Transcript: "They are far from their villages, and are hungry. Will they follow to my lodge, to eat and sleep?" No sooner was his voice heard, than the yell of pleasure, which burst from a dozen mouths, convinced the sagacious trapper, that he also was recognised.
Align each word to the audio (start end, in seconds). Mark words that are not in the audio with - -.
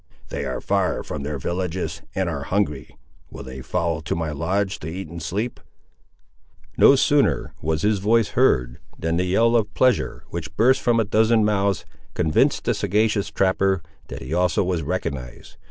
"They 0.29 0.45
are 0.45 0.59
far 0.61 1.03
from 1.03 1.21
their 1.21 1.37
villages, 1.37 2.01
and 2.15 2.27
are 2.27 2.41
hungry. 2.45 2.97
Will 3.29 3.43
they 3.43 3.61
follow 3.61 3.99
to 3.99 4.15
my 4.15 4.31
lodge, 4.31 4.79
to 4.79 4.87
eat 4.87 5.07
and 5.07 5.21
sleep?" 5.21 5.59
No 6.75 6.95
sooner 6.95 7.53
was 7.61 7.83
his 7.83 7.99
voice 7.99 8.29
heard, 8.29 8.79
than 8.97 9.17
the 9.17 9.25
yell 9.25 9.55
of 9.55 9.71
pleasure, 9.75 10.23
which 10.31 10.55
burst 10.57 10.81
from 10.81 10.99
a 10.99 11.05
dozen 11.05 11.45
mouths, 11.45 11.85
convinced 12.15 12.63
the 12.63 12.73
sagacious 12.73 13.29
trapper, 13.29 13.83
that 14.07 14.23
he 14.23 14.33
also 14.33 14.63
was 14.63 14.81
recognised. 14.81 15.57